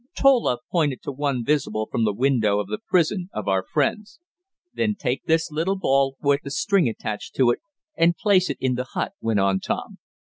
[0.17, 4.19] Tola pointed to one visible from the window of the prison of our friends.
[4.73, 7.59] "Then take this little ball, with the string attached to it,
[7.95, 9.99] and place it in the hut," went on Tom.